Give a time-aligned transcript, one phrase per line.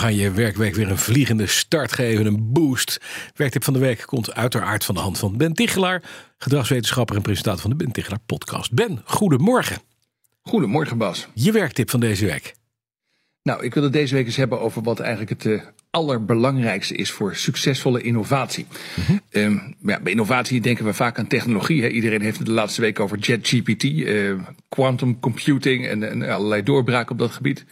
[0.00, 3.00] Gaan je werkweek weer een vliegende start geven, een boost.
[3.34, 6.02] Werktip van de week komt uiteraard van de hand van Ben Tichelaar,
[6.38, 8.72] gedragswetenschapper en presentator van de Ben Tichelaar podcast.
[8.72, 9.78] Ben, goedemorgen.
[10.42, 11.28] Goedemorgen Bas.
[11.34, 12.54] Je werktip van deze week.
[13.42, 17.10] Nou, ik wil het deze week eens hebben over wat eigenlijk het uh, allerbelangrijkste is
[17.10, 18.66] voor succesvolle innovatie.
[19.08, 19.20] Mm
[19.82, 21.82] ja, bij innovatie denken we vaak aan technologie.
[21.82, 21.88] Hè.
[21.88, 27.12] Iedereen heeft het de laatste week over JetGPT, uh, quantum computing en, en allerlei doorbraken
[27.12, 27.64] op dat gebied.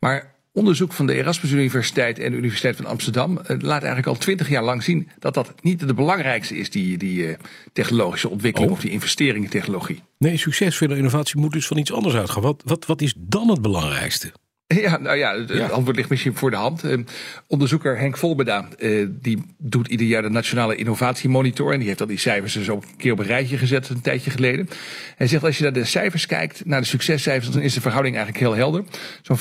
[0.00, 4.48] Maar Onderzoek van de Erasmus Universiteit en de Universiteit van Amsterdam laat eigenlijk al twintig
[4.48, 7.34] jaar lang zien dat dat niet de belangrijkste is, die, die uh,
[7.72, 8.76] technologische ontwikkeling oh.
[8.76, 10.02] of die investering in technologie.
[10.18, 12.42] Nee, succesvolle innovatie moet dus van iets anders uitgaan.
[12.42, 14.32] Wat, wat, wat is dan het belangrijkste?
[14.86, 16.84] Ja, nou ja, het antwoord ligt misschien voor de hand.
[16.84, 16.98] Uh,
[17.46, 21.72] onderzoeker Henk Volbeda, uh, die doet ieder jaar de Nationale Innovatiemonitor.
[21.72, 24.00] En die heeft al die cijfers dus ook een keer op een rijtje gezet een
[24.00, 24.68] tijdje geleden.
[25.16, 28.16] Hij zegt als je naar de cijfers kijkt, naar de succescijfers, dan is de verhouding
[28.16, 28.84] eigenlijk heel helder.
[29.22, 29.40] Zo'n 25%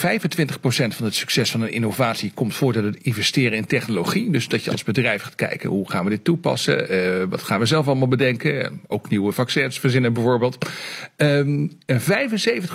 [0.95, 4.31] van het succes van een innovatie komt voort uit het investeren in technologie.
[4.31, 6.93] Dus dat je als bedrijf gaat kijken, hoe gaan we dit toepassen?
[6.93, 8.81] Uh, wat gaan we zelf allemaal bedenken?
[8.87, 10.69] Ook nieuwe vaccins verzinnen bijvoorbeeld.
[11.17, 12.05] Um, en 75%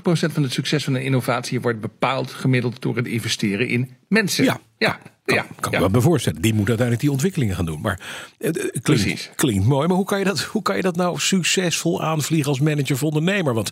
[0.02, 4.44] van het succes van een innovatie wordt bepaald gemiddeld door het investeren in mensen.
[4.44, 4.98] Ja, ja.
[5.24, 5.86] Kan, ja, kan ja.
[5.86, 6.42] ik me voorstellen.
[6.42, 7.80] Die moet uiteindelijk die ontwikkelingen gaan doen.
[7.80, 8.00] Maar
[8.38, 9.30] het klinkt, Precies.
[9.34, 9.86] klinkt mooi.
[9.86, 13.02] Maar hoe kan, je dat, hoe kan je dat nou succesvol aanvliegen als manager of
[13.02, 13.54] ondernemer?
[13.54, 13.70] Want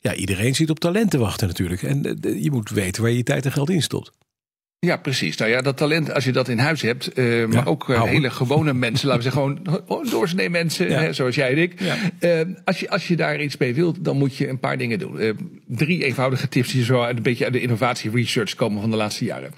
[0.00, 1.82] ja, iedereen zit op talent te wachten natuurlijk.
[1.82, 4.10] En je moet weten waar je je tijd en geld in stopt.
[4.78, 5.36] Ja, precies.
[5.36, 8.30] Nou ja, dat talent, als je dat in huis hebt, uh, maar ook uh, hele
[8.30, 11.00] gewone mensen, laten we zeggen, gewoon doorsnee mensen, ja.
[11.00, 11.80] hè, zoals jij en ik.
[11.80, 11.96] Ja.
[12.20, 14.98] Uh, als, je, als je daar iets mee wilt, dan moet je een paar dingen
[14.98, 15.36] doen.
[15.66, 19.24] drie eenvoudige tips die zo een beetje uit de innovatie research komen van de laatste
[19.24, 19.50] jaren.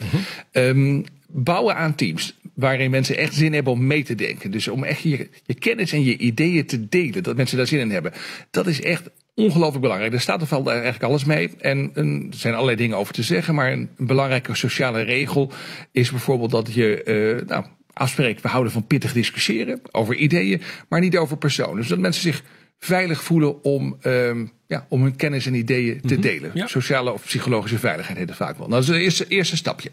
[0.52, 0.68] -huh.
[0.68, 4.50] um, bouwen aan teams waarin mensen echt zin hebben om mee te denken.
[4.50, 7.80] Dus om echt je, je kennis en je ideeën te delen, dat mensen daar zin
[7.80, 8.12] in hebben.
[8.50, 10.12] Dat is echt ongelooflijk belangrijk.
[10.12, 11.50] Er staat er valt eigenlijk alles mee.
[11.58, 13.54] En, en, er zijn allerlei dingen over te zeggen.
[13.54, 15.52] Maar een, een belangrijke sociale regel
[15.92, 17.02] is bijvoorbeeld dat je
[17.40, 21.76] uh, nou, afspreekt, we houden van pittig discussiëren over ideeën, maar niet over personen.
[21.76, 22.42] Dus dat mensen zich
[22.78, 26.50] veilig voelen om, um, ja, om hun kennis en ideeën te delen.
[26.54, 26.66] Ja.
[26.66, 28.68] Sociale of psychologische veiligheid heet het vaak wel.
[28.68, 29.90] Nou, dat is het eerste, eerste stapje.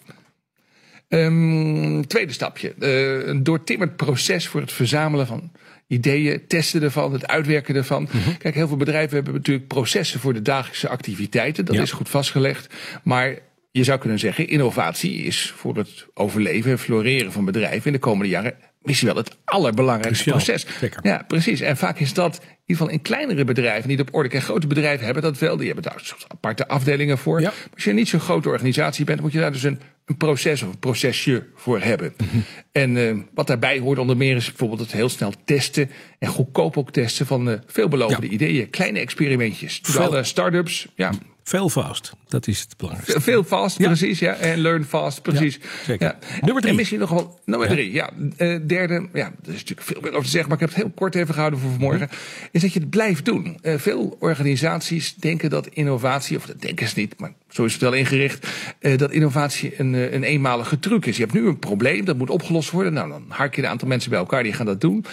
[1.10, 2.74] Um, tweede stapje.
[2.80, 5.52] Uh, een doortimmerd proces voor het verzamelen van
[5.88, 8.02] ideeën, testen ervan, het uitwerken ervan.
[8.02, 8.38] Mm -hmm.
[8.38, 11.66] Kijk, heel veel bedrijven hebben natuurlijk processen voor de dagelijkse activiteiten.
[11.66, 11.82] Dat ja.
[11.82, 12.74] is goed vastgelegd.
[13.04, 13.38] Maar
[13.72, 18.00] je zou kunnen zeggen, innovatie is voor het overleven en floreren van bedrijven in de
[18.00, 20.56] komende jaren misschien wel het allerbelangrijkste Cruciaal.
[20.56, 20.80] proces.
[20.80, 21.00] Zeker.
[21.04, 21.62] Ja, precies.
[21.62, 24.30] En vaak is dat in ieder geval in kleinere bedrijven niet op orde.
[24.30, 25.58] En grote bedrijven hebben dat wel.
[25.58, 27.42] Die hebben daar aparte afdelingen voor.
[27.42, 27.54] Ja.
[27.74, 30.70] Als je niet zo'n grote organisatie bent, moet je daar dus een, een proces of
[30.70, 32.14] een procesje voor hebben.
[32.18, 32.44] Mm -hmm.
[32.72, 35.90] En uh, wat daarbij hoort onder meer is bijvoorbeeld het heel snel testen
[36.20, 38.34] en goedkoop ook testen van uh, veelbelovende ja.
[38.34, 38.70] ideeën.
[38.70, 39.80] Kleine experimentjes.
[39.80, 41.12] Terwijl uh, start-ups, ja,
[41.44, 43.22] veel fast, dat is het belangrijkste.
[43.22, 43.86] Veel fast, ja.
[43.86, 44.20] precies.
[44.20, 44.34] Ja.
[44.34, 45.60] En learn fast, precies.
[45.88, 46.18] Ja, ja.
[46.42, 46.72] Nummer drie.
[46.72, 47.92] En misschien nog wel nummer drie.
[47.92, 48.10] Ja.
[48.18, 50.84] Uh, derde, ja, er is natuurlijk veel meer over te zeggen, maar ik heb het
[50.84, 52.08] heel kort even gehouden voor vanmorgen.
[52.10, 52.16] Hm.
[52.52, 53.60] Is dat je het blijft doen.
[53.62, 57.94] Veel organisaties denken dat innovatie, of dat denken ze niet, maar zo is het wel
[57.94, 58.48] ingericht,
[58.80, 61.18] uh, dat innovatie een, een eenmalige truc is.
[61.18, 62.94] Je hebt nu een probleem, dat moet opgelost worden.
[62.94, 65.06] Nou, dan hark je een aantal mensen bij elkaar die gaan dat doen.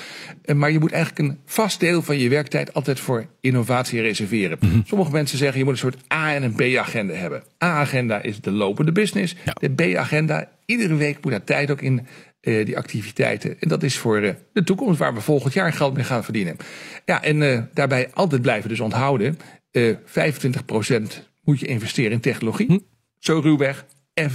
[0.55, 4.57] maar je moet eigenlijk een vast deel van je werktijd altijd voor innovatie reserveren.
[4.61, 4.67] Hm.
[4.67, 4.83] -hmm.
[4.87, 7.43] Sommige mensen zeggen, je moet een soort A- en een B-agenda hebben.
[7.65, 9.37] A-agenda is de lopende business.
[9.45, 9.53] Ja.
[9.61, 12.07] De B-agenda, iedere week moet daar tijd ook in
[12.43, 13.57] uh, die activiteiten.
[13.61, 16.57] En dat is voor uh, de toekomst waar we volgend jaar geld mee gaan verdienen.
[17.05, 19.39] Ja, en uh, daarbij altijd blijven dus onthouden.
[19.79, 22.67] 25% moet je investeren in technologie.
[22.67, 22.79] Hm.
[23.19, 23.87] Zo ruwweg.
[24.15, 24.35] En 75%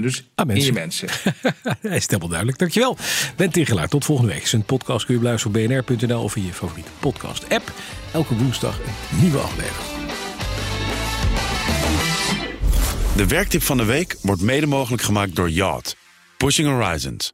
[0.00, 1.08] dus ah, in je mensen.
[1.80, 2.58] Hij is helemaal duidelijk.
[2.58, 2.96] Dankjewel.
[3.36, 3.88] Ben Tigelaar.
[3.88, 4.46] Tot volgende week.
[4.46, 7.72] Zijn podcast kun je beluisteren op bnr.nl of in je favoriete podcast app.
[8.12, 10.02] Elke woensdag een nieuwe aflevering.
[13.16, 15.96] De werktip van de week wordt mede mogelijk gemaakt door Yacht.
[16.36, 17.33] Pushing Horizons.